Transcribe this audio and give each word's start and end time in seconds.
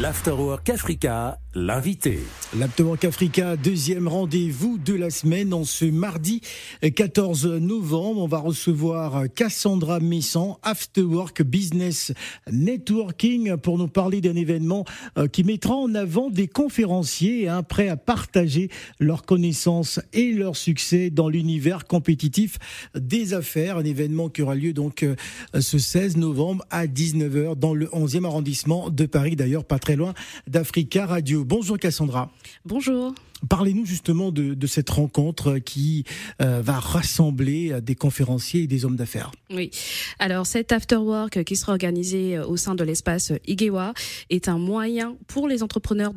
L'Afterwork 0.00 0.68
Africa, 0.70 1.40
l'invité. 1.54 2.20
L'Afterwork 2.56 3.04
Africa, 3.04 3.56
deuxième 3.56 4.06
rendez-vous 4.06 4.78
de 4.78 4.94
la 4.94 5.10
semaine. 5.10 5.52
En 5.52 5.64
ce 5.64 5.86
mardi 5.86 6.40
14 6.82 7.46
novembre, 7.46 8.22
on 8.22 8.28
va 8.28 8.38
recevoir 8.38 9.24
Cassandra 9.34 9.98
Messan, 9.98 10.56
Afterwork 10.62 11.42
Business 11.42 12.12
Networking, 12.52 13.56
pour 13.56 13.76
nous 13.76 13.88
parler 13.88 14.20
d'un 14.20 14.36
événement 14.36 14.84
euh, 15.16 15.26
qui 15.26 15.42
mettra 15.42 15.74
en 15.74 15.92
avant 15.96 16.30
des 16.30 16.46
conférenciers 16.46 17.48
hein, 17.48 17.64
prêts 17.64 17.88
à 17.88 17.96
partager 17.96 18.70
leurs 19.00 19.24
connaissances 19.24 20.00
et 20.12 20.30
leurs 20.30 20.56
succès 20.56 21.10
dans 21.10 21.28
l'univers 21.28 21.86
compétitif 21.86 22.58
des 22.94 23.34
affaires. 23.34 23.78
Un 23.78 23.84
événement 23.84 24.28
qui 24.28 24.42
aura 24.42 24.54
lieu 24.54 24.72
donc 24.72 25.02
euh, 25.02 25.16
ce 25.58 25.78
16 25.78 26.18
novembre 26.18 26.64
à 26.70 26.86
19h 26.86 27.56
dans 27.56 27.74
le 27.74 27.86
11e 27.86 28.24
arrondissement 28.24 28.90
de 28.90 29.04
Paris. 29.04 29.34
D'ailleurs, 29.34 29.64
pas 29.64 29.80
très 29.88 29.96
loin 29.96 30.12
d'Africa 30.46 31.06
Radio. 31.06 31.46
Bonjour 31.46 31.78
Cassandra. 31.78 32.30
Bonjour. 32.66 33.14
Parlez-nous 33.46 33.86
justement 33.86 34.32
de, 34.32 34.66
cette 34.66 34.90
rencontre 34.90 35.58
qui 35.58 36.04
euh, 36.42 36.60
va 36.60 36.78
rassembler 36.78 37.80
des 37.80 37.94
conférenciers 37.94 38.62
et 38.62 38.66
des 38.66 38.84
hommes 38.84 38.96
d'affaires. 38.96 39.30
Oui. 39.50 39.70
Alors 40.18 40.46
cet 40.46 40.72
afterwork 40.72 41.44
qui 41.44 41.56
sera 41.56 41.72
organisé 41.72 42.36
euh, 42.36 42.46
au 42.46 42.56
sein 42.56 42.74
de 42.74 42.84
l'espace 42.84 43.32
Igewa 43.46 43.94
est 44.28 44.48
un 44.48 44.58
moyen 44.58 45.16
pour 45.26 45.48
les 45.48 45.62
entrepreneurs 45.62 46.12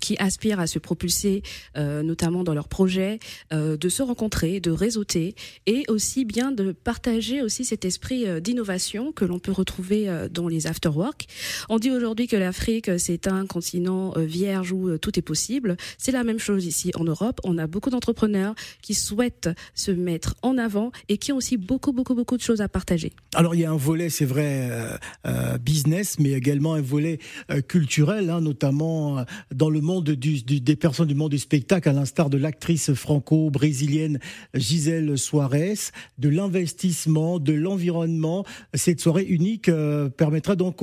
qui 0.00 0.16
aspirent 0.18 0.60
à 0.60 0.66
se 0.66 0.78
propulser, 0.78 1.42
euh, 1.76 2.02
notamment 2.02 2.44
dans 2.44 2.54
leurs 2.54 2.68
projets, 2.68 3.18
de 3.50 3.88
se 3.88 4.02
rencontrer, 4.02 4.60
de 4.60 4.70
réseauter 4.70 5.34
et 5.66 5.84
aussi 5.88 6.24
bien 6.24 6.52
de 6.52 6.72
partager 6.72 7.42
aussi 7.42 7.64
cet 7.64 7.84
esprit 7.84 8.40
d'innovation 8.40 9.12
que 9.12 9.24
l'on 9.24 9.38
peut 9.38 9.52
retrouver 9.52 10.08
dans 10.30 10.48
les 10.48 10.66
afterwork. 10.66 11.26
On 11.68 11.78
dit 11.78 11.90
aujourd'hui 11.90 12.26
que 12.26 12.36
l'Afrique 12.36 12.90
c'est 12.98 13.26
un 13.26 13.46
continent 13.46 14.12
vierge 14.16 14.72
où 14.72 14.98
tout 14.98 15.18
est 15.18 15.22
possible. 15.22 15.76
C'est 15.98 16.12
la 16.12 16.24
même 16.24 16.38
chose 16.42 16.66
ici 16.66 16.90
en 16.94 17.04
Europe. 17.04 17.40
On 17.44 17.56
a 17.58 17.66
beaucoup 17.66 17.90
d'entrepreneurs 17.90 18.54
qui 18.82 18.94
souhaitent 18.94 19.50
se 19.74 19.90
mettre 19.90 20.34
en 20.42 20.58
avant 20.58 20.92
et 21.08 21.16
qui 21.16 21.32
ont 21.32 21.36
aussi 21.36 21.56
beaucoup, 21.56 21.92
beaucoup, 21.92 22.14
beaucoup 22.14 22.36
de 22.36 22.42
choses 22.42 22.60
à 22.60 22.68
partager. 22.68 23.12
Alors 23.34 23.54
il 23.54 23.60
y 23.60 23.64
a 23.64 23.70
un 23.70 23.76
volet, 23.76 24.10
c'est 24.10 24.24
vrai, 24.24 24.68
euh, 24.70 24.96
euh, 25.26 25.58
business, 25.58 26.18
mais 26.18 26.32
également 26.32 26.74
un 26.74 26.80
volet 26.80 27.18
euh, 27.50 27.60
culturel, 27.60 28.30
hein, 28.30 28.40
notamment 28.40 29.24
dans 29.54 29.70
le 29.70 29.80
monde 29.80 30.10
du, 30.10 30.42
des 30.42 30.76
personnes 30.76 31.08
du 31.08 31.14
monde 31.14 31.30
du 31.30 31.38
spectacle, 31.38 31.88
à 31.88 31.92
l'instar 31.92 32.28
de 32.28 32.38
l'actrice 32.38 32.92
franco-brésilienne 32.92 34.18
Gisèle 34.54 35.16
Suarez, 35.16 35.74
de 36.18 36.28
l'investissement, 36.28 37.38
de 37.38 37.52
l'environnement. 37.52 38.44
Cette 38.74 39.00
soirée 39.00 39.24
unique 39.24 39.70
permettra 40.16 40.56
donc 40.56 40.80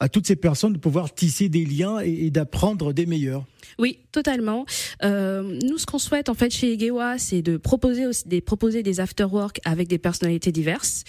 à 0.00 0.08
toutes 0.08 0.26
ces 0.26 0.36
personnes 0.36 0.72
de 0.72 0.78
pouvoir 0.78 1.12
tisser 1.14 1.48
des 1.48 1.64
liens 1.64 2.00
et 2.00 2.30
d'apprendre 2.30 2.92
des 2.92 3.06
meilleurs. 3.06 3.44
Oui, 3.78 3.98
totalement. 4.12 4.64
Euh, 5.04 5.58
nous, 5.64 5.78
ce 5.78 5.86
qu'on 5.86 5.98
souhaite 5.98 6.28
en 6.28 6.34
fait 6.34 6.50
chez 6.50 6.74
Egewa, 6.74 7.18
c'est 7.18 7.42
de 7.42 7.56
proposer 7.56 8.06
aussi 8.06 8.28
des 8.28 8.40
proposer 8.40 8.82
des 8.82 9.00
afterwork 9.00 9.60
avec 9.64 9.88
des 9.88 9.98
personnalités 9.98 10.52
diverses, 10.52 11.04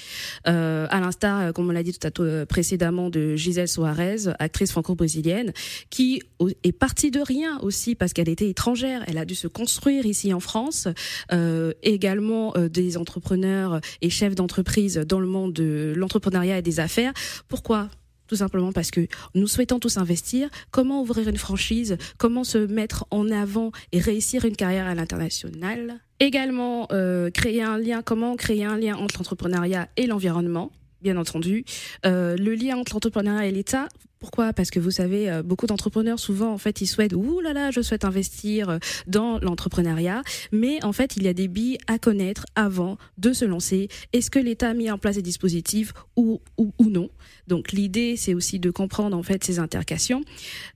euh, 0.47 0.87
à 0.89 0.99
l'instar, 0.99 1.41
euh, 1.41 1.51
comme 1.51 1.69
on 1.69 1.71
l'a 1.71 1.83
dit 1.83 1.97
tout 1.97 2.07
à 2.07 2.11
l'heure 2.23 2.47
précédemment, 2.47 3.09
de 3.09 3.35
Gisèle 3.35 3.67
Soares, 3.67 4.35
actrice 4.39 4.71
franco-brésilienne, 4.71 5.53
qui 5.89 6.21
est 6.63 6.71
partie 6.71 7.11
de 7.11 7.19
rien 7.19 7.59
aussi 7.61 7.95
parce 7.95 8.13
qu'elle 8.13 8.29
était 8.29 8.49
étrangère. 8.49 9.03
Elle 9.07 9.17
a 9.17 9.25
dû 9.25 9.35
se 9.35 9.47
construire 9.47 10.05
ici 10.05 10.33
en 10.33 10.39
France. 10.39 10.87
Euh, 11.31 11.73
également 11.81 12.53
euh, 12.55 12.69
des 12.69 12.97
entrepreneurs 12.97 13.79
et 14.01 14.09
chefs 14.09 14.35
d'entreprise 14.35 14.97
dans 14.97 15.19
le 15.19 15.27
monde 15.27 15.53
de 15.53 15.93
l'entrepreneuriat 15.95 16.57
et 16.57 16.61
des 16.61 16.79
affaires. 16.79 17.13
Pourquoi? 17.47 17.89
Tout 18.33 18.37
simplement 18.37 18.71
parce 18.71 18.89
que 18.89 19.05
nous 19.35 19.45
souhaitons 19.45 19.77
tous 19.77 19.97
investir. 19.97 20.49
Comment 20.71 21.03
ouvrir 21.03 21.29
une 21.29 21.37
franchise? 21.37 21.97
Comment 22.17 22.43
se 22.43 22.57
mettre 22.57 23.05
en 23.11 23.29
avant 23.29 23.71
et 23.91 23.99
réussir 23.99 24.43
une 24.43 24.55
carrière 24.55 24.87
à 24.87 24.95
l'international? 24.95 25.99
Également, 26.19 26.87
euh, 26.91 27.29
créer 27.29 27.61
un 27.61 27.77
lien. 27.77 28.01
Comment 28.01 28.35
créer 28.35 28.65
un 28.65 28.75
lien 28.75 28.95
entre 28.95 29.19
l'entrepreneuriat 29.19 29.87
et 29.97 30.07
l'environnement? 30.07 30.71
Bien 31.03 31.15
entendu, 31.17 31.63
euh, 32.07 32.35
le 32.35 32.55
lien 32.55 32.75
entre 32.75 32.95
l'entrepreneuriat 32.95 33.45
et 33.45 33.51
l'État. 33.51 33.87
Pourquoi? 34.23 34.53
Parce 34.53 34.71
que 34.71 34.79
vous 34.79 34.89
savez, 34.89 35.29
euh, 35.29 35.43
beaucoup 35.43 35.67
d'entrepreneurs 35.67 36.17
souvent 36.17 36.53
en 36.53 36.57
fait 36.57 36.79
ils 36.79 36.87
souhaitent 36.87 37.11
ouh 37.11 37.41
là 37.41 37.51
là, 37.51 37.71
je 37.71 37.81
souhaite 37.81 38.05
investir 38.05 38.69
euh, 38.69 38.77
dans 39.05 39.37
l'entrepreneuriat, 39.39 40.21
mais 40.53 40.81
en 40.85 40.93
fait 40.93 41.17
il 41.17 41.23
y 41.23 41.27
a 41.27 41.33
des 41.33 41.49
billes 41.49 41.77
à 41.87 41.99
connaître 41.99 42.45
avant 42.55 42.97
de 43.17 43.33
se 43.33 43.43
lancer. 43.43 43.89
Est-ce 44.13 44.31
que 44.31 44.39
l'État 44.39 44.69
a 44.69 44.73
mis 44.73 44.89
en 44.89 44.97
place 44.97 45.17
des 45.17 45.21
dispositifs 45.21 45.91
ou 46.15 46.39
non? 46.79 47.09
Donc 47.49 47.73
l'idée 47.73 48.15
c'est 48.15 48.33
aussi 48.33 48.59
de 48.59 48.71
comprendre 48.71 49.17
en 49.17 49.23
fait 49.23 49.43
ces 49.43 49.59
intercations. 49.59 50.21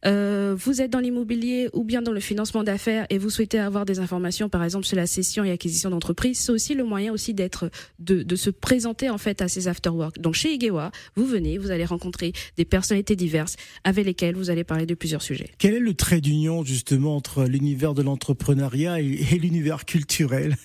Euh, 0.06 0.54
vous 0.60 0.82
êtes 0.82 0.92
dans 0.92 1.00
l'immobilier 1.00 1.70
ou 1.72 1.86
bien 1.86 2.02
dans 2.02 2.12
le 2.12 2.20
financement 2.20 2.66
d'affaires 2.66 3.06
et 3.10 3.18
vous 3.18 3.30
souhaitez 3.30 3.60
avoir 3.60 3.86
des 3.86 4.00
informations 4.00 4.50
par 4.50 4.62
exemple 4.62 4.86
sur 4.86 4.98
la 4.98 5.08
cession 5.08 5.46
et 5.46 5.52
acquisition 5.52 5.90
d'entreprise, 5.90 6.38
c'est 6.38 6.52
aussi 6.52 6.74
le 6.74 6.84
moyen 6.84 7.14
aussi 7.14 7.34
de 7.34 8.36
se 8.36 8.50
présenter 8.50 9.10
en 9.10 9.18
fait 9.18 9.42
à 9.42 9.48
ces 9.48 9.70
afterwork. 9.70 10.20
Donc 10.20 10.34
chez 10.34 10.54
Igewa, 10.54 10.92
vous 11.16 11.26
venez, 11.26 11.58
vous 11.58 11.72
allez 11.72 11.86
rencontrer 11.86 12.34
des 12.58 12.66
personnalités 12.66 13.16
diverses 13.16 13.37
avec 13.84 14.06
lesquelles 14.06 14.36
vous 14.36 14.50
allez 14.50 14.64
parler 14.64 14.86
de 14.86 14.96
plusieurs 14.96 15.22
sujets. 15.22 15.50
Quel 15.58 15.74
est 15.74 15.80
le 15.80 15.94
trait 15.94 16.22
d'union 16.22 16.64
justement 16.64 17.16
entre 17.16 17.46
l'univers 17.46 17.94
de 17.94 18.02
l'entrepreneuriat 18.02 19.00
et, 19.00 19.38
l'univers 19.40 19.86
culturel? 19.86 20.56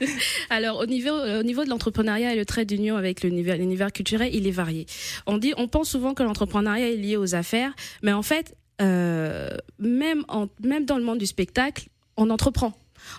Alors 0.50 0.78
au 0.78 0.86
niveau, 0.86 1.10
au 1.10 1.42
niveau 1.42 1.64
de 1.64 1.70
l'entrepreneuriat 1.70 2.34
et 2.34 2.36
le 2.36 2.44
trait 2.44 2.64
d'union 2.64 2.96
avec 2.96 3.22
l'univers 3.22 3.92
culturel, 3.92 4.34
il 4.34 4.46
est 4.46 4.52
varié. 4.52 4.86
On 5.26 5.38
dit, 5.38 5.52
on 5.56 5.68
pense 5.68 5.90
souvent 5.90 6.14
que 6.14 6.22
l'entrepreneuriat 6.22 6.90
est 6.90 6.96
lié 6.96 7.16
aux 7.16 7.34
affaires, 7.34 7.74
mais 8.02 8.12
en 8.12 8.22
fait, 8.22 8.54
euh, 8.80 9.50
même, 9.78 10.24
en, 10.28 10.48
même 10.62 10.84
dans 10.84 10.98
le 10.98 11.04
monde 11.04 11.18
du 11.18 11.26
spectacle, 11.26 11.88
on 12.16 12.30
entreprend. 12.30 12.74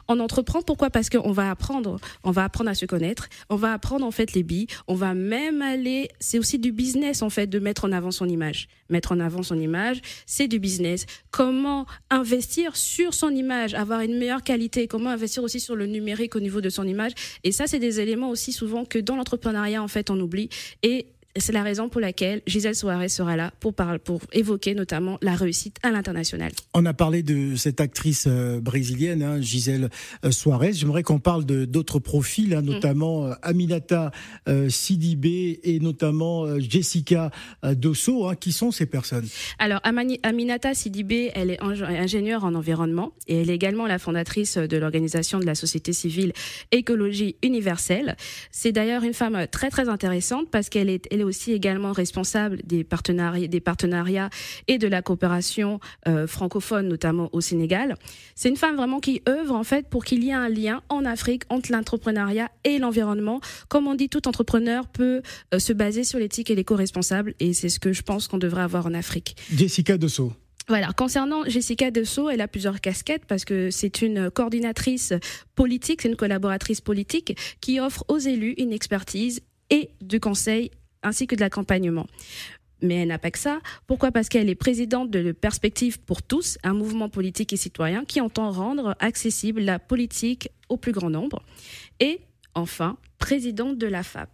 On 0.07 0.19
entreprend 0.19 0.61
pourquoi? 0.61 0.89
Parce 0.89 1.09
qu'on 1.09 1.31
va 1.31 1.49
apprendre, 1.49 1.99
on 2.23 2.31
va 2.31 2.43
apprendre 2.43 2.69
à 2.69 2.75
se 2.75 2.85
connaître, 2.85 3.29
on 3.49 3.55
va 3.55 3.73
apprendre 3.73 4.05
en 4.05 4.11
fait 4.11 4.33
les 4.33 4.43
billes, 4.43 4.67
on 4.87 4.95
va 4.95 5.13
même 5.13 5.61
aller, 5.61 6.09
c'est 6.19 6.39
aussi 6.39 6.59
du 6.59 6.71
business 6.71 7.21
en 7.21 7.29
fait 7.29 7.47
de 7.47 7.59
mettre 7.59 7.85
en 7.85 7.91
avant 7.91 8.11
son 8.11 8.27
image. 8.27 8.67
Mettre 8.89 9.13
en 9.13 9.19
avant 9.19 9.43
son 9.43 9.59
image, 9.59 10.01
c'est 10.25 10.47
du 10.47 10.59
business. 10.59 11.05
Comment 11.31 11.85
investir 12.09 12.75
sur 12.75 13.13
son 13.13 13.29
image, 13.29 13.73
avoir 13.73 14.01
une 14.01 14.17
meilleure 14.17 14.43
qualité, 14.43 14.87
comment 14.87 15.09
investir 15.09 15.43
aussi 15.43 15.59
sur 15.59 15.75
le 15.75 15.85
numérique 15.85 16.35
au 16.35 16.39
niveau 16.39 16.61
de 16.61 16.69
son 16.69 16.85
image. 16.85 17.13
Et 17.43 17.51
ça, 17.51 17.67
c'est 17.67 17.79
des 17.79 17.99
éléments 17.99 18.29
aussi 18.29 18.51
souvent 18.51 18.85
que 18.85 18.99
dans 18.99 19.15
l'entrepreneuriat 19.15 19.81
en 19.81 19.87
fait 19.87 20.09
on 20.09 20.19
oublie. 20.19 20.49
Et 20.83 21.07
c'est 21.37 21.53
la 21.53 21.63
raison 21.63 21.89
pour 21.89 22.01
laquelle 22.01 22.41
Gisèle 22.45 22.75
Soares 22.75 23.09
sera 23.09 23.35
là 23.35 23.51
pour, 23.59 23.73
parler, 23.73 23.99
pour 23.99 24.21
évoquer 24.33 24.75
notamment 24.75 25.17
la 25.21 25.35
réussite 25.35 25.77
à 25.83 25.91
l'international. 25.91 26.51
On 26.73 26.85
a 26.85 26.93
parlé 26.93 27.23
de 27.23 27.55
cette 27.55 27.79
actrice 27.79 28.25
euh, 28.27 28.59
brésilienne, 28.59 29.23
hein, 29.23 29.41
Gisèle 29.41 29.89
euh, 30.25 30.31
Soares. 30.31 30.73
J'aimerais 30.73 31.03
qu'on 31.03 31.19
parle 31.19 31.45
de 31.45 31.65
d'autres 31.65 31.99
profils, 31.99 32.53
hein, 32.53 32.61
notamment 32.61 33.27
euh, 33.27 33.33
Aminata 33.41 34.11
Sidibé 34.69 35.59
et 35.63 35.79
notamment 35.79 36.59
Jessica 36.59 37.31
Dosso. 37.63 38.27
Hein. 38.27 38.35
Qui 38.35 38.51
sont 38.51 38.71
ces 38.71 38.85
personnes? 38.85 39.27
Alors, 39.59 39.79
Aminata 39.83 40.73
Sidibé, 40.73 41.31
elle 41.33 41.51
est 41.51 41.61
ingénieure 41.61 42.43
en 42.43 42.55
environnement 42.55 43.13
et 43.27 43.41
elle 43.41 43.49
est 43.49 43.55
également 43.55 43.87
la 43.87 43.99
fondatrice 43.99 44.57
de 44.57 44.77
l'organisation 44.77 45.39
de 45.39 45.45
la 45.45 45.55
société 45.55 45.93
civile 45.93 46.33
Écologie 46.71 47.35
Universelle. 47.43 48.15
C'est 48.51 48.71
d'ailleurs 48.71 49.03
une 49.03 49.13
femme 49.13 49.47
très 49.49 49.69
très 49.69 49.89
intéressante 49.89 50.49
parce 50.49 50.69
qu'elle 50.69 50.89
est 50.89 51.07
est 51.21 51.23
aussi 51.23 51.53
également 51.53 51.91
responsable 51.91 52.59
des 52.63 52.83
partenariats, 52.83 53.47
des 53.47 53.59
partenariats 53.59 54.29
et 54.67 54.77
de 54.77 54.87
la 54.87 55.01
coopération 55.01 55.79
euh, 56.07 56.27
francophone, 56.27 56.87
notamment 56.87 57.29
au 57.31 57.41
Sénégal. 57.41 57.95
C'est 58.35 58.49
une 58.49 58.57
femme 58.57 58.75
vraiment 58.75 58.99
qui 58.99 59.21
œuvre 59.27 59.55
en 59.55 59.63
fait 59.63 59.87
pour 59.87 60.03
qu'il 60.03 60.23
y 60.23 60.29
ait 60.29 60.33
un 60.33 60.49
lien 60.49 60.81
en 60.89 61.05
Afrique 61.05 61.43
entre 61.49 61.71
l'entrepreneuriat 61.71 62.49
et 62.63 62.79
l'environnement. 62.79 63.39
Comme 63.69 63.87
on 63.87 63.95
dit, 63.95 64.09
tout 64.09 64.27
entrepreneur 64.27 64.87
peut 64.87 65.21
euh, 65.53 65.59
se 65.59 65.73
baser 65.73 66.03
sur 66.03 66.19
l'éthique 66.19 66.49
et 66.51 66.55
l'éco-responsable, 66.55 67.33
et 67.39 67.53
c'est 67.53 67.69
ce 67.69 67.79
que 67.79 67.93
je 67.93 68.01
pense 68.01 68.27
qu'on 68.27 68.37
devrait 68.37 68.63
avoir 68.63 68.85
en 68.85 68.93
Afrique. 68.93 69.35
Jessica 69.53 69.97
Dessau. 69.97 70.33
Voilà, 70.67 70.93
concernant 70.93 71.43
Jessica 71.45 71.91
Dessau, 71.91 72.29
elle 72.29 72.41
a 72.41 72.47
plusieurs 72.47 72.79
casquettes 72.81 73.25
parce 73.25 73.45
que 73.45 73.71
c'est 73.71 74.01
une 74.01 74.29
coordinatrice 74.29 75.13
politique, 75.55 76.01
c'est 76.01 76.09
une 76.09 76.15
collaboratrice 76.15 76.81
politique 76.81 77.35
qui 77.59 77.79
offre 77.79 78.05
aux 78.07 78.19
élus 78.19 78.53
une 78.57 78.71
expertise 78.71 79.41
et 79.69 79.89
du 80.01 80.19
conseil 80.19 80.71
ainsi 81.03 81.27
que 81.27 81.35
de 81.35 81.41
l'accompagnement. 81.41 82.07
Mais 82.81 82.95
elle 82.95 83.09
n'a 83.09 83.19
pas 83.19 83.31
que 83.31 83.37
ça. 83.37 83.59
Pourquoi? 83.85 84.11
Parce 84.11 84.27
qu'elle 84.27 84.49
est 84.49 84.55
présidente 84.55 85.11
de 85.11 85.31
Perspective 85.31 85.99
pour 85.99 86.23
tous, 86.23 86.57
un 86.63 86.73
mouvement 86.73 87.09
politique 87.09 87.53
et 87.53 87.57
citoyen 87.57 88.05
qui 88.05 88.21
entend 88.21 88.51
rendre 88.51 88.95
accessible 88.99 89.61
la 89.61 89.77
politique 89.77 90.49
au 90.69 90.77
plus 90.77 90.91
grand 90.91 91.09
nombre. 91.09 91.43
Et 91.99 92.21
enfin, 92.55 92.97
présidente 93.19 93.77
de 93.77 93.87
la 93.87 94.03
FAP. 94.03 94.29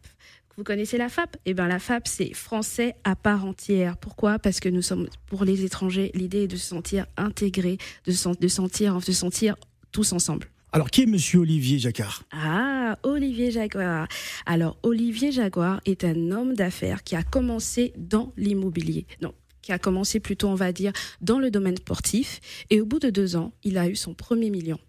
Vous 0.56 0.64
connaissez 0.64 0.98
la 0.98 1.08
FAP 1.08 1.38
Eh 1.46 1.54
bien, 1.54 1.68
la 1.68 1.78
FAP, 1.78 2.08
c'est 2.08 2.34
français 2.34 2.96
à 3.04 3.16
part 3.16 3.46
entière. 3.46 3.96
Pourquoi? 3.98 4.40
Parce 4.40 4.60
que 4.60 4.69
nous 4.69 4.81
sommes, 4.81 5.08
pour 5.28 5.46
les 5.46 5.64
étrangers, 5.64 6.10
l'idée 6.16 6.44
est 6.44 6.48
de 6.48 6.56
se 6.56 6.66
sentir 6.66 7.06
intégrés, 7.16 7.78
de 8.06 8.12
se, 8.12 8.18
sentir, 8.48 8.96
de 8.96 9.02
se 9.02 9.14
sentir 9.14 9.56
tous 9.92 10.14
ensemble. 10.14 10.48
Alors, 10.74 10.90
qui 10.92 11.04
est 11.04 11.06
Monsieur 11.06 11.40
Olivier 11.40 11.80
Jacquard? 11.80 12.24
Ah, 12.31 12.98
Olivier 13.04 13.52
Jaguar. 13.52 14.08
Alors, 14.46 14.78
Olivier 14.84 15.31
Jaguar 15.31 15.80
est 15.86 16.04
un 16.04 16.31
homme 16.31 16.56
d'affaires 16.56 17.04
qui 17.04 17.16
a 17.16 17.24
commencé 17.24 17.94
dans 17.98 18.34
l'immobilier. 18.36 19.08
Non, 19.22 19.34
qui 19.68 19.74
a 19.74 19.80
commencé 19.80 20.22
plutôt, 20.22 20.48
on 20.48 20.56
va 20.56 20.72
dire, 20.72 20.94
dans 21.19 21.40
le 21.40 21.52
domaine 21.52 21.75
sportif. 21.75 22.40
Et 22.69 22.80
au 22.80 22.86
bout 22.86 23.00
de 23.00 23.10
deux 23.10 23.36
ans, 23.36 23.52
il 23.66 23.78
a 23.78 23.90
eu 23.90 23.98
son 23.98 24.14
premier 24.14 24.50
million. 24.50 24.80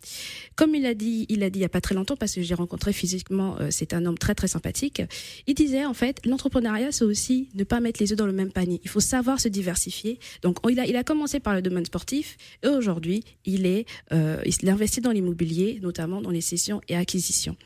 Comme 0.54 0.76
il 0.76 0.86
a 0.86 0.94
dit, 0.94 1.26
il 1.28 1.42
a 1.42 1.50
dit 1.50 1.58
il 1.58 1.62
y 1.62 1.64
a 1.64 1.68
pas 1.68 1.80
très 1.80 1.96
longtemps, 1.96 2.14
parce 2.14 2.32
que 2.32 2.42
j'ai 2.42 2.54
rencontré 2.54 2.92
physiquement, 2.92 3.56
euh, 3.58 3.70
c'est 3.72 3.92
un 3.92 4.06
homme 4.06 4.16
très 4.16 4.36
très 4.36 4.46
sympathique. 4.46 5.02
Il 5.48 5.54
disait 5.54 5.84
en 5.84 5.94
fait, 5.94 6.24
l'entrepreneuriat, 6.24 6.92
c'est 6.92 7.04
aussi 7.04 7.48
ne 7.56 7.64
pas 7.64 7.80
mettre 7.80 8.00
les 8.00 8.12
œufs 8.12 8.18
dans 8.18 8.26
le 8.26 8.32
même 8.32 8.52
panier. 8.52 8.80
Il 8.84 8.88
faut 8.88 9.00
savoir 9.00 9.40
se 9.40 9.48
diversifier. 9.48 10.20
Donc 10.42 10.58
il 10.70 10.78
a, 10.78 10.86
il 10.86 10.94
a 10.94 11.02
commencé 11.02 11.40
par 11.40 11.54
le 11.54 11.60
domaine 11.60 11.84
sportif 11.84 12.36
et 12.62 12.68
aujourd'hui, 12.68 13.24
il 13.44 13.66
est, 13.66 13.84
euh, 14.12 14.40
il 14.46 14.70
investit 14.70 15.00
dans 15.00 15.10
l'immobilier, 15.10 15.80
notamment 15.82 16.22
dans 16.22 16.30
les 16.30 16.40
cessions 16.40 16.80
et 16.88 16.94
acquisitions. 16.94 17.56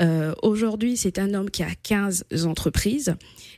Euh, 0.00 0.32
aujourd'hui, 0.42 0.96
c'est 0.96 1.18
un 1.18 1.34
homme 1.34 1.50
qui 1.50 1.62
a 1.62 1.74
15 1.82 2.24
entreprises 2.46 3.16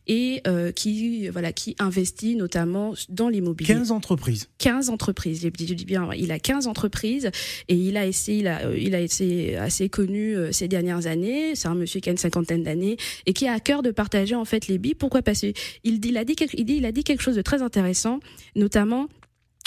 et 0.08 0.40
euh, 0.48 0.72
qui 0.72 1.28
voilà 1.28 1.52
qui 1.52 1.76
investit 1.78 2.36
notamment 2.36 2.94
dans 3.08 3.28
l'immobilier. 3.28 3.74
15 3.74 3.90
entreprises. 3.90 4.48
15 4.58 4.90
entreprises. 4.90 5.42
Je 5.42 5.74
dis 5.74 5.84
bien, 5.84 6.08
il 6.16 6.32
a 6.32 6.38
15 6.38 6.66
entreprises 6.66 7.30
et 7.68 7.74
il 7.74 7.96
a 7.96 8.06
essayé, 8.06 8.40
il 8.40 8.48
a, 8.48 8.74
il 8.74 8.94
a 8.94 9.00
été 9.00 9.56
assez 9.56 9.88
connu 9.88 10.36
euh, 10.36 10.52
ces 10.52 10.68
dernières 10.68 11.06
années. 11.06 11.54
C'est 11.54 11.68
un 11.68 11.74
monsieur 11.74 12.00
qui 12.00 12.08
a 12.08 12.12
une 12.12 12.18
cinquantaine 12.18 12.62
d'années 12.62 12.96
et 13.26 13.32
qui 13.32 13.46
a 13.46 13.52
à 13.52 13.60
cœur 13.60 13.82
de 13.82 13.90
partager 13.90 14.34
en 14.34 14.44
fait 14.44 14.68
les 14.68 14.78
billes. 14.78 14.94
Pourquoi? 14.94 15.22
Parce 15.22 15.40
qu'il 15.40 15.54
il 15.84 16.16
a 16.16 16.24
dit, 16.24 16.36
il 16.54 16.64
dit, 16.64 16.76
il 16.76 16.86
a 16.86 16.92
dit 16.92 17.04
quelque 17.04 17.22
chose 17.22 17.36
de 17.36 17.42
très 17.42 17.62
intéressant, 17.62 18.20
notamment 18.54 19.08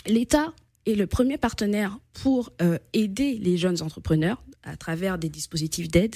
l'État 0.07 0.53
est 0.85 0.95
le 0.95 1.07
premier 1.07 1.37
partenaire 1.37 1.99
pour 2.13 2.51
euh, 2.61 2.77
aider 2.93 3.37
les 3.41 3.57
jeunes 3.57 3.81
entrepreneurs 3.81 4.41
à 4.63 4.75
travers 4.75 5.17
des 5.17 5.29
dispositifs 5.29 5.89
d'aide. 5.89 6.15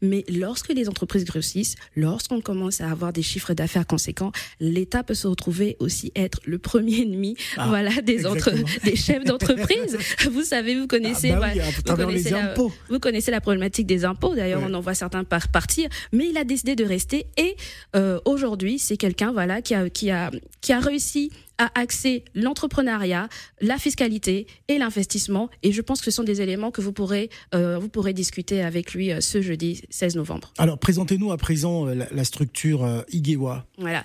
Mais 0.00 0.24
lorsque 0.28 0.72
les 0.72 0.88
entreprises 0.88 1.24
grossissent, 1.24 1.76
lorsqu'on 1.96 2.40
commence 2.40 2.80
à 2.80 2.90
avoir 2.90 3.12
des 3.12 3.22
chiffres 3.22 3.52
d'affaires 3.54 3.86
conséquents, 3.86 4.32
l'État 4.60 5.02
peut 5.02 5.14
se 5.14 5.26
retrouver 5.26 5.76
aussi 5.80 6.12
être 6.14 6.40
le 6.44 6.58
premier 6.58 7.02
ennemi, 7.02 7.36
ah, 7.56 7.68
voilà, 7.68 8.00
des 8.02 8.26
entre, 8.26 8.52
des 8.84 8.96
chefs 8.96 9.24
d'entreprise. 9.24 9.98
vous 10.30 10.44
savez, 10.44 10.78
vous 10.78 10.86
connaissez, 10.86 11.30
ah 11.30 11.40
bah 11.40 11.52
vous, 11.52 11.96
connaissez 11.96 12.30
la, 12.30 12.54
vous 12.54 12.98
connaissez 13.00 13.30
la 13.30 13.40
problématique 13.40 13.86
des 13.86 14.04
impôts. 14.04 14.34
D'ailleurs, 14.34 14.62
on 14.64 14.72
en 14.74 14.80
voit 14.80 14.94
certains 14.94 15.24
par 15.24 15.48
partir, 15.48 15.88
mais 16.12 16.28
il 16.28 16.38
a 16.38 16.44
décidé 16.44 16.76
de 16.76 16.84
rester. 16.84 17.26
Et 17.36 17.56
euh, 17.96 18.20
aujourd'hui, 18.24 18.78
c'est 18.78 18.96
quelqu'un, 18.96 19.32
voilà, 19.32 19.62
qui 19.62 19.74
a 19.74 19.90
qui 19.90 20.10
a 20.10 20.30
qui 20.60 20.72
a 20.72 20.80
réussi 20.80 21.30
à 21.60 21.70
axer 21.78 22.24
l'entrepreneuriat, 22.34 23.28
la 23.60 23.76
fiscalité 23.76 24.46
et 24.68 24.78
l'investissement. 24.78 25.50
Et 25.62 25.72
je 25.72 25.82
pense 25.82 26.00
que 26.00 26.06
ce 26.06 26.10
sont 26.10 26.24
des 26.24 26.40
éléments 26.40 26.70
que 26.70 26.80
vous 26.80 26.92
pourrez, 26.92 27.28
euh, 27.54 27.78
vous 27.78 27.90
pourrez 27.90 28.14
discuter 28.14 28.62
avec 28.62 28.94
lui 28.94 29.12
euh, 29.12 29.20
ce 29.20 29.42
jeudi 29.42 29.82
16 29.90 30.16
novembre. 30.16 30.52
Alors, 30.56 30.78
présentez-nous 30.78 31.32
à 31.32 31.36
présent 31.36 31.86
euh, 31.86 32.06
la, 32.10 32.24
structure 32.24 32.82
euh, 32.84 33.02
Igewa. 33.12 33.66
Voilà. 33.76 34.04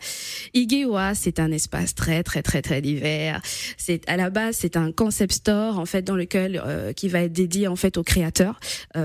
Igewa, 0.53 1.15
c'est 1.15 1.39
un 1.39 1.49
espace 1.51 1.95
très, 1.95 2.23
très, 2.23 2.43
très, 2.43 2.61
très 2.61 2.81
divers. 2.81 3.41
C'est, 3.77 4.07
à 4.09 4.17
la 4.17 4.29
base, 4.29 4.57
c'est 4.59 4.75
un 4.75 4.91
concept 4.91 5.31
store, 5.31 5.79
en 5.79 5.85
fait, 5.85 6.01
dans 6.01 6.17
lequel, 6.17 6.61
qui 6.95 7.07
va 7.07 7.21
être 7.21 7.33
dédié, 7.33 7.67
en 7.69 7.77
fait, 7.77 7.97
aux 7.97 8.03
créateurs. 8.03 8.59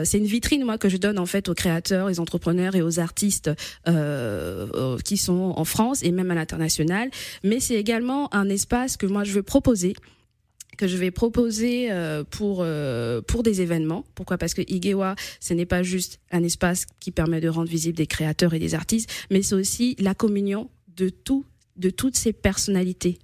c'est 0.05 0.19
une 0.19 0.27
vitrine, 0.27 0.65
moi, 0.65 0.79
que 0.79 0.89
je 0.89 0.97
donne, 0.97 1.19
en 1.19 1.27
fait, 1.27 1.49
aux 1.49 1.55
créateurs, 1.55 2.09
aux 2.11 2.21
entrepreneurs 2.21 2.75
et 2.75 2.83
aux 2.83 2.99
artistes 2.99 3.51
qui 5.05 5.17
sont 5.17 5.53
en 5.57 5.65
France 5.65 6.03
et 6.03 6.11
même 6.11 6.31
à 6.31 6.35
l'international. 6.35 7.11
Mais 7.45 7.61
c'est 7.61 7.75
également 7.75 8.33
un 8.35 8.40
un 8.41 8.49
espace 8.49 8.97
que 8.97 9.07
moi 9.07 9.25
je 9.25 9.33
veux 9.33 9.43
proposer 9.43 9.95
que 10.81 10.89
je 10.89 10.97
vais 10.97 11.11
proposer 11.11 11.93
euh, 11.93 12.25
pour 12.25 12.61
euh, 12.63 13.21
pour 13.21 13.43
des 13.43 13.61
événements. 13.61 14.07
Pourquoi? 14.15 14.39
Parce 14.39 14.55
que 14.55 14.63
Igewa, 14.63 15.15
ce 15.39 15.53
n'est 15.53 15.67
pas 15.67 15.83
juste 15.83 16.21
un 16.31 16.43
espace 16.43 16.87
qui 17.01 17.11
permet 17.11 17.41
de 17.43 17.51
rendre 17.51 17.69
visibles 17.69 17.99
des 17.99 18.07
créateurs 18.07 18.55
et 18.55 18.59
des 18.59 18.75
artistes, 18.75 19.11
mais 19.31 19.43
c'est 19.43 19.55
aussi 19.55 19.95
la 19.99 20.15
communion 20.15 20.71
de 20.97 21.11
tout 21.11 21.45
de 21.77 21.91
toutes 21.91 22.17
ces 22.17 22.33
personnalités. 22.33 23.19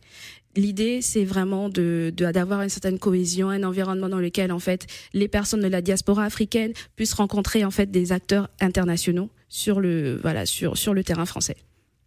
L'idée, 0.55 1.01
c'est 1.01 1.25
vraiment 1.25 1.69
de 1.71 2.13
d'avoir 2.15 2.61
une 2.63 2.69
certaine 2.69 2.99
cohésion, 2.99 3.49
un 3.49 3.63
environnement 3.63 4.11
dans 4.11 4.21
lequel 4.21 4.53
en 4.53 4.59
fait 4.59 4.87
les 5.15 5.29
personnes 5.29 5.61
de 5.61 5.69
la 5.69 5.81
diaspora 5.81 6.25
africaine 6.25 6.73
puissent 6.95 7.15
rencontrer 7.15 7.65
en 7.65 7.71
fait 7.71 7.91
des 7.91 8.13
acteurs 8.13 8.51
internationaux 8.61 9.31
sur 9.49 9.81
le 9.81 10.19
voilà 10.21 10.45
sur 10.45 10.77
sur 10.77 10.93
le 10.93 11.05
terrain 11.05 11.27
français. 11.27 11.57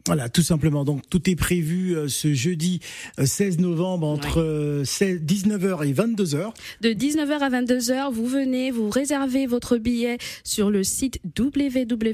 Voilà, 0.10 0.28
tout 0.28 0.42
simplement. 0.42 0.86
Donc 0.86 1.08
tout 1.08 1.30
est 1.30 1.36
prévu 1.36 1.96
euh, 1.96 2.08
ce 2.08 2.34
jeudi 2.34 2.80
16 3.24 3.58
euh, 3.58 3.62
novembre 3.62 4.08
entre 4.08 4.42
19h 4.84 5.64
euh, 5.64 5.84
et 5.84 5.94
22h. 5.94 6.52
De 6.82 6.90
19h 6.90 7.38
à 7.40 7.50
22h, 7.52 8.12
vous 8.12 8.26
venez, 8.26 8.72
vous 8.72 8.90
réservez 8.90 9.46
votre 9.46 9.78
billet 9.78 10.18
sur 10.44 10.72
le 10.72 10.84
site 10.84 11.20
www.igewa.fr 11.38 12.10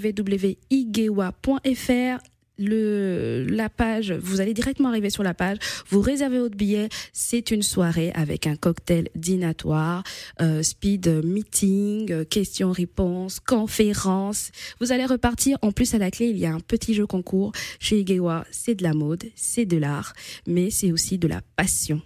le 2.57 3.45
la 3.49 3.69
page, 3.69 4.11
vous 4.11 4.41
allez 4.41 4.53
directement 4.53 4.89
arriver 4.89 5.09
sur 5.09 5.23
la 5.23 5.33
page, 5.33 5.57
vous 5.89 6.01
réservez 6.01 6.39
votre 6.39 6.55
billet, 6.55 6.89
c'est 7.13 7.51
une 7.51 7.61
soirée 7.61 8.11
avec 8.13 8.47
un 8.47 8.55
cocktail 8.55 9.09
dînatoire, 9.15 10.03
euh, 10.41 10.63
speed 10.63 11.07
meeting, 11.23 12.11
euh, 12.11 12.25
questions-réponses, 12.25 13.39
conférences. 13.39 14.51
Vous 14.79 14.91
allez 14.91 15.05
repartir. 15.05 15.57
En 15.61 15.71
plus, 15.71 15.93
à 15.93 15.97
la 15.97 16.11
clé, 16.11 16.27
il 16.27 16.37
y 16.37 16.45
a 16.45 16.53
un 16.53 16.59
petit 16.59 16.93
jeu 16.93 17.05
concours 17.05 17.51
chez 17.79 17.99
Igewa. 17.99 18.45
C'est 18.51 18.75
de 18.75 18.83
la 18.83 18.93
mode, 18.93 19.23
c'est 19.35 19.65
de 19.65 19.77
l'art, 19.77 20.13
mais 20.47 20.69
c'est 20.69 20.91
aussi 20.91 21.17
de 21.17 21.27
la 21.27 21.41
passion. 21.55 22.01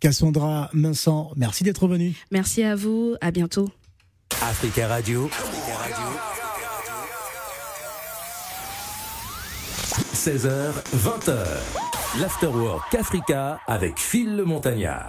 Cassandra 0.00 0.70
Vincent, 0.72 1.32
merci 1.36 1.62
d'être 1.62 1.86
venu. 1.86 2.14
Merci 2.30 2.62
à 2.62 2.74
vous. 2.74 3.16
À 3.20 3.30
bientôt. 3.30 3.68
Africa 4.40 4.88
Radio. 4.88 5.26
Africa 5.26 5.76
Radio. 5.76 6.29
16h, 10.20 10.74
20h. 10.96 12.20
L'Afterwork 12.20 12.94
Africa 12.94 13.58
avec 13.66 13.98
Phil 13.98 14.36
le 14.36 14.44
Montagnard. 14.44 15.08